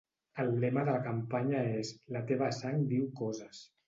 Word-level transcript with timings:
El 0.43 0.47
lema 0.61 0.85
de 0.87 0.95
la 0.95 1.03
campanya 1.07 1.59
és 1.81 1.91
La 2.15 2.23
teva 2.31 2.47
sang 2.61 2.81
diu 2.95 3.05
coses. 3.21 3.61